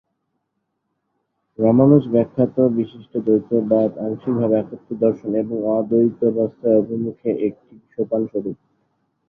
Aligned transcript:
রামানুজ-ব্যাখ্যাত 1.59 2.55
বিশিষ্টাদ্বৈতবাদ 2.77 3.91
আংশিকভাবে 4.05 4.55
একত্ব-দর্শন, 4.59 5.31
এবং 5.35 5.57
অদ্বৈতাবস্থার 5.71 6.79
অভিমুখে 6.81 7.31
একটি 7.47 7.73
সোপানস্বরূপ। 7.93 8.57